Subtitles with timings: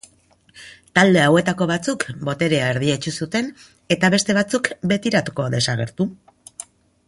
[0.99, 3.53] Talde hauetako batzuk boterea erdietsi zuten
[3.97, 6.13] eta beste batzuk betirako desagertu.